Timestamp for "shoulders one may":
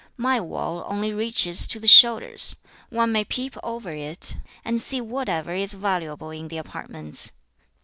1.87-3.23